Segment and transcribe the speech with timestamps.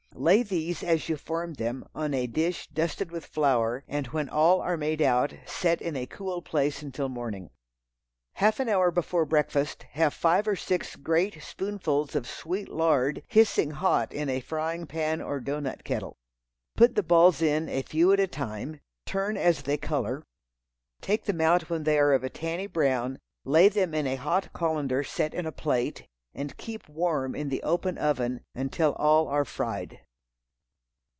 [0.13, 4.61] Lay these as you form them on a dish dusted with flour, and when all
[4.61, 7.49] are made out, set in a cool place until morning.
[8.33, 13.71] Half an hour before breakfast, have five or six great spoonfuls of sweet lard hissing
[13.71, 16.17] hot in a frying pan or doughnut kettle.
[16.75, 20.21] Put in the balls a few at a time; turn as they color;
[21.01, 24.53] take them out when they are of a tanny brown, lay them in a hot
[24.53, 26.05] colander set in a plate,
[26.35, 29.99] and keep warm in the open oven until all are fried.